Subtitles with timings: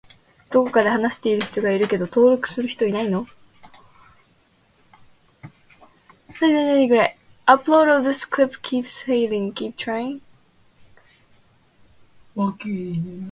[0.49, 3.27] どこかで話している人がいるけど登録する人いないの？